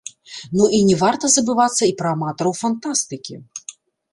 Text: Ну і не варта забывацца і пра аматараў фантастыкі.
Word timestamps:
Ну 0.61 0.69
і 0.77 0.79
не 0.87 0.95
варта 1.01 1.29
забывацца 1.35 1.83
і 1.91 1.93
пра 1.99 2.09
аматараў 2.17 2.53
фантастыкі. 2.63 3.33